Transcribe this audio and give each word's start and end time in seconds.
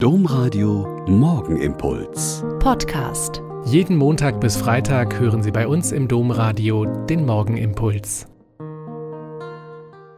Domradio 0.00 1.04
Morgenimpuls. 1.08 2.44
Podcast. 2.60 3.42
Jeden 3.64 3.96
Montag 3.96 4.40
bis 4.40 4.56
Freitag 4.56 5.18
hören 5.18 5.42
Sie 5.42 5.50
bei 5.50 5.66
uns 5.66 5.90
im 5.90 6.06
Domradio 6.06 6.84
den 7.06 7.26
Morgenimpuls. 7.26 8.28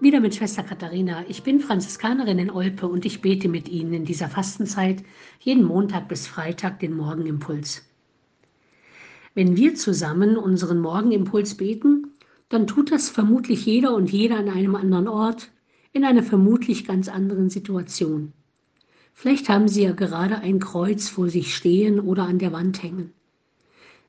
Wieder 0.00 0.18
mit 0.18 0.34
Schwester 0.34 0.64
Katharina. 0.64 1.24
Ich 1.28 1.44
bin 1.44 1.60
Franziskanerin 1.60 2.40
in 2.40 2.50
Olpe 2.50 2.88
und 2.88 3.06
ich 3.06 3.20
bete 3.20 3.48
mit 3.48 3.68
Ihnen 3.68 3.92
in 3.92 4.04
dieser 4.04 4.28
Fastenzeit 4.28 5.04
jeden 5.38 5.62
Montag 5.62 6.08
bis 6.08 6.26
Freitag 6.26 6.80
den 6.80 6.96
Morgenimpuls. 6.96 7.88
Wenn 9.34 9.56
wir 9.56 9.76
zusammen 9.76 10.36
unseren 10.36 10.80
Morgenimpuls 10.80 11.56
beten, 11.56 12.14
dann 12.48 12.66
tut 12.66 12.90
das 12.90 13.10
vermutlich 13.10 13.64
jeder 13.64 13.94
und 13.94 14.10
jeder 14.10 14.38
an 14.38 14.48
einem 14.48 14.74
anderen 14.74 15.06
Ort, 15.06 15.52
in 15.92 16.04
einer 16.04 16.24
vermutlich 16.24 16.84
ganz 16.84 17.08
anderen 17.08 17.48
Situation. 17.48 18.32
Vielleicht 19.20 19.48
haben 19.48 19.66
Sie 19.66 19.82
ja 19.82 19.90
gerade 19.90 20.38
ein 20.38 20.60
Kreuz 20.60 21.08
vor 21.08 21.28
sich 21.28 21.56
stehen 21.56 21.98
oder 21.98 22.22
an 22.22 22.38
der 22.38 22.52
Wand 22.52 22.84
hängen. 22.84 23.12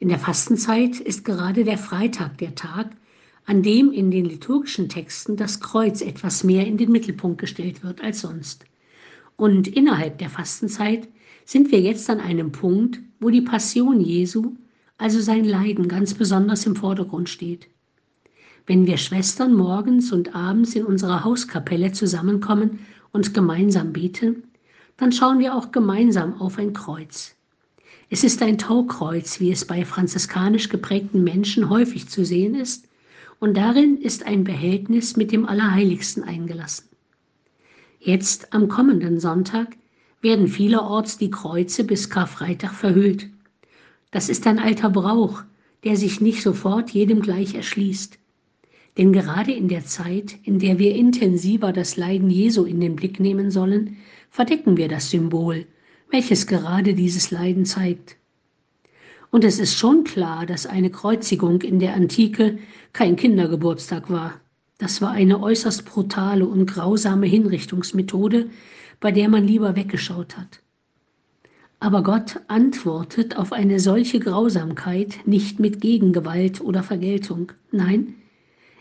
In 0.00 0.08
der 0.08 0.18
Fastenzeit 0.18 0.98
ist 0.98 1.24
gerade 1.24 1.62
der 1.62 1.78
Freitag 1.78 2.38
der 2.38 2.56
Tag, 2.56 2.90
an 3.44 3.62
dem 3.62 3.92
in 3.92 4.10
den 4.10 4.24
liturgischen 4.24 4.88
Texten 4.88 5.36
das 5.36 5.60
Kreuz 5.60 6.00
etwas 6.00 6.42
mehr 6.42 6.66
in 6.66 6.76
den 6.76 6.90
Mittelpunkt 6.90 7.40
gestellt 7.40 7.84
wird 7.84 8.00
als 8.00 8.22
sonst. 8.22 8.64
Und 9.36 9.68
innerhalb 9.68 10.18
der 10.18 10.28
Fastenzeit 10.28 11.06
sind 11.44 11.70
wir 11.70 11.80
jetzt 11.80 12.10
an 12.10 12.18
einem 12.18 12.50
Punkt, 12.50 12.98
wo 13.20 13.30
die 13.30 13.42
Passion 13.42 14.00
Jesu, 14.00 14.56
also 14.98 15.20
sein 15.20 15.44
Leiden, 15.44 15.86
ganz 15.86 16.14
besonders 16.14 16.66
im 16.66 16.74
Vordergrund 16.74 17.28
steht. 17.28 17.68
Wenn 18.66 18.88
wir 18.88 18.96
Schwestern 18.96 19.54
morgens 19.54 20.10
und 20.10 20.34
abends 20.34 20.74
in 20.74 20.84
unserer 20.84 21.22
Hauskapelle 21.22 21.92
zusammenkommen 21.92 22.80
und 23.12 23.34
gemeinsam 23.34 23.92
beten, 23.92 24.42
dann 24.96 25.12
schauen 25.12 25.38
wir 25.38 25.54
auch 25.54 25.72
gemeinsam 25.72 26.40
auf 26.40 26.58
ein 26.58 26.72
Kreuz. 26.72 27.36
Es 28.08 28.22
ist 28.22 28.42
ein 28.42 28.56
Taukreuz, 28.56 29.40
wie 29.40 29.50
es 29.50 29.64
bei 29.64 29.84
franziskanisch 29.84 30.68
geprägten 30.68 31.24
Menschen 31.24 31.68
häufig 31.68 32.08
zu 32.08 32.24
sehen 32.24 32.54
ist, 32.54 32.88
und 33.38 33.56
darin 33.56 33.98
ist 33.98 34.24
ein 34.24 34.44
Behältnis 34.44 35.16
mit 35.16 35.32
dem 35.32 35.46
Allerheiligsten 35.46 36.22
eingelassen. 36.24 36.88
Jetzt 38.00 38.54
am 38.54 38.68
kommenden 38.68 39.20
Sonntag 39.20 39.76
werden 40.22 40.48
vielerorts 40.48 41.18
die 41.18 41.30
Kreuze 41.30 41.84
bis 41.84 42.08
Karfreitag 42.08 42.72
verhüllt. 42.72 43.28
Das 44.10 44.28
ist 44.28 44.46
ein 44.46 44.58
alter 44.58 44.88
Brauch, 44.88 45.42
der 45.84 45.96
sich 45.96 46.20
nicht 46.20 46.42
sofort 46.42 46.90
jedem 46.90 47.20
gleich 47.20 47.54
erschließt. 47.54 48.18
Denn 48.96 49.12
gerade 49.12 49.52
in 49.52 49.68
der 49.68 49.84
Zeit, 49.84 50.36
in 50.44 50.58
der 50.58 50.78
wir 50.78 50.94
intensiver 50.94 51.72
das 51.72 51.96
Leiden 51.96 52.30
Jesu 52.30 52.64
in 52.64 52.80
den 52.80 52.96
Blick 52.96 53.20
nehmen 53.20 53.50
sollen, 53.50 53.98
verdecken 54.30 54.76
wir 54.76 54.88
das 54.88 55.10
Symbol, 55.10 55.66
welches 56.10 56.46
gerade 56.46 56.94
dieses 56.94 57.30
Leiden 57.30 57.64
zeigt. 57.64 58.16
Und 59.30 59.44
es 59.44 59.58
ist 59.58 59.74
schon 59.74 60.04
klar, 60.04 60.46
dass 60.46 60.66
eine 60.66 60.90
Kreuzigung 60.90 61.62
in 61.62 61.78
der 61.78 61.94
Antike 61.94 62.58
kein 62.92 63.16
Kindergeburtstag 63.16 64.08
war. 64.10 64.40
Das 64.78 65.00
war 65.02 65.10
eine 65.10 65.42
äußerst 65.42 65.84
brutale 65.84 66.46
und 66.46 66.66
grausame 66.66 67.26
Hinrichtungsmethode, 67.26 68.50
bei 69.00 69.10
der 69.10 69.28
man 69.28 69.46
lieber 69.46 69.76
weggeschaut 69.76 70.36
hat. 70.36 70.60
Aber 71.80 72.02
Gott 72.02 72.40
antwortet 72.48 73.36
auf 73.36 73.52
eine 73.52 73.80
solche 73.80 74.20
Grausamkeit 74.20 75.18
nicht 75.26 75.60
mit 75.60 75.80
Gegengewalt 75.80 76.60
oder 76.60 76.82
Vergeltung. 76.82 77.52
Nein, 77.70 78.14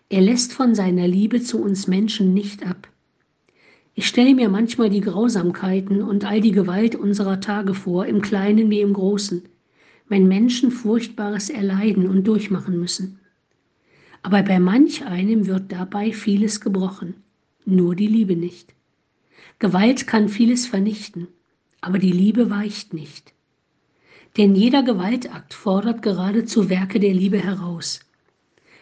er 0.09 0.21
lässt 0.21 0.53
von 0.53 0.75
seiner 0.75 1.07
Liebe 1.07 1.41
zu 1.41 1.61
uns 1.61 1.87
Menschen 1.87 2.33
nicht 2.33 2.65
ab. 2.65 2.87
Ich 3.97 4.07
stelle 4.07 4.35
mir 4.35 4.49
manchmal 4.49 4.89
die 4.89 4.99
Grausamkeiten 4.99 6.01
und 6.01 6.25
all 6.25 6.41
die 6.41 6.51
Gewalt 6.51 6.95
unserer 6.95 7.39
Tage 7.39 7.73
vor, 7.73 8.05
im 8.05 8.21
Kleinen 8.21 8.69
wie 8.69 8.81
im 8.81 8.91
Großen, 8.91 9.43
wenn 10.09 10.27
Menschen 10.27 10.69
Furchtbares 10.69 11.49
erleiden 11.49 12.05
und 12.09 12.27
durchmachen 12.27 12.77
müssen. 12.77 13.19
Aber 14.21 14.43
bei 14.43 14.59
manch 14.59 15.05
einem 15.05 15.47
wird 15.47 15.71
dabei 15.71 16.11
vieles 16.11 16.59
gebrochen, 16.59 17.23
nur 17.63 17.95
die 17.95 18.07
Liebe 18.07 18.35
nicht. 18.35 18.73
Gewalt 19.59 20.07
kann 20.07 20.27
vieles 20.27 20.67
vernichten, 20.67 21.29
aber 21.79 21.97
die 21.97 22.11
Liebe 22.11 22.49
weicht 22.49 22.93
nicht. 22.93 23.33
Denn 24.35 24.55
jeder 24.55 24.83
Gewaltakt 24.83 25.53
fordert 25.53 26.01
geradezu 26.01 26.69
Werke 26.69 26.99
der 26.99 27.13
Liebe 27.13 27.37
heraus. 27.37 28.01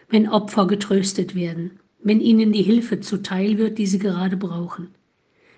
Wenn 0.10 0.28
Opfer 0.28 0.66
getröstet 0.66 1.36
werden, 1.36 1.80
wenn 2.02 2.20
ihnen 2.20 2.52
die 2.52 2.64
Hilfe 2.64 3.00
zuteil 3.00 3.60
wird, 3.60 3.78
die 3.78 3.86
sie 3.86 4.00
gerade 4.00 4.38
brauchen 4.38 4.88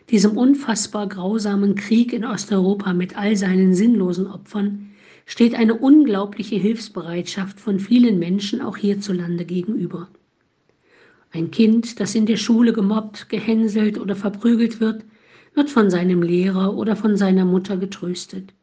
diesem 0.09 0.37
unfassbar 0.37 1.07
grausamen 1.07 1.75
Krieg 1.75 2.13
in 2.13 2.25
Osteuropa 2.25 2.93
mit 2.93 3.17
all 3.17 3.35
seinen 3.35 3.73
sinnlosen 3.73 4.27
Opfern 4.27 4.91
steht 5.25 5.55
eine 5.55 5.75
unglaubliche 5.75 6.55
Hilfsbereitschaft 6.55 7.59
von 7.59 7.79
vielen 7.79 8.19
Menschen 8.19 8.61
auch 8.61 8.77
hierzulande 8.77 9.45
gegenüber. 9.45 10.07
Ein 11.31 11.51
Kind, 11.51 11.99
das 11.99 12.15
in 12.15 12.27
der 12.27 12.37
Schule 12.37 12.71
gemobbt, 12.71 13.29
gehänselt 13.29 13.97
oder 13.99 14.15
verprügelt 14.15 14.79
wird, 14.79 15.03
wird 15.55 15.69
von 15.69 15.89
seinem 15.89 16.21
Lehrer 16.21 16.75
oder 16.75 16.95
von 16.95 17.17
seiner 17.17 17.45
Mutter 17.45 17.77
getröstet. 17.77 18.53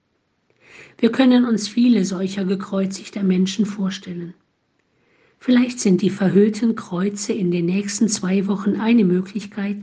Wir 0.98 1.10
können 1.10 1.44
uns 1.44 1.69
viele 1.69 2.04
solcher 2.04 2.44
gekreuzigter 2.44 3.22
Menschen 3.22 3.66
vorstellen. 3.66 4.34
Vielleicht 5.38 5.81
sind 5.81 6.02
die 6.02 6.10
verhüllten 6.10 6.76
Kreuze 6.76 7.32
in 7.32 7.50
den 7.50 7.66
nächsten 7.66 8.08
zwei 8.08 8.47
Wochen 8.47 8.76
eine 8.76 9.04
Möglichkeit, 9.04 9.78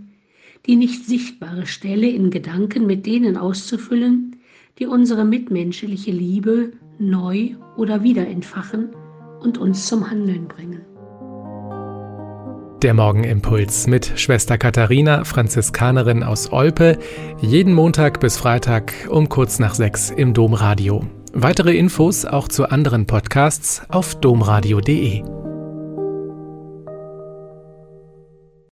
die 0.66 0.76
nicht 0.76 1.06
sichtbare 1.06 1.66
Stelle 1.66 2.08
in 2.08 2.30
Gedanken 2.30 2.86
mit 2.86 3.06
denen 3.06 3.38
auszufüllen, 3.38 4.38
die 4.78 4.86
unsere 4.86 5.26
mitmenschliche 5.26 6.12
Liebe 6.12 6.72
neu 7.00 7.56
oder 7.78 8.04
wieder 8.04 8.28
entfachen 8.28 8.90
und 9.42 9.58
uns 9.58 9.88
zum 9.88 10.10
Handeln 10.10 10.48
bringen. 10.48 10.82
Der 12.82 12.94
Morgenimpuls 12.94 13.88
mit 13.88 14.14
Schwester 14.16 14.58
Katharina, 14.58 15.26
Franziskanerin 15.26 16.24
aus 16.24 16.54
Olpe, 16.54 16.98
jeden 17.42 17.74
Montag 17.74 18.22
bis 18.22 18.38
Freitag 18.38 18.94
um 19.10 19.28
kurz 19.28 19.60
nach 19.60 19.76
sechs 19.76 20.12
im 20.12 20.34
Domradio. 20.34 21.06
Weitere 21.34 21.76
Infos 21.76 22.24
auch 22.24 22.48
zu 22.48 22.70
anderen 22.70 23.06
Podcasts 23.06 23.82
auf 23.90 24.16
domradio.de. 24.16 25.39